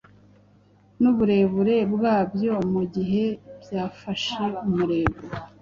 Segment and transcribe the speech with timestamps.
[1.01, 3.25] n’uburebure bwabyo mu gihe
[3.61, 5.19] byafashe umurego.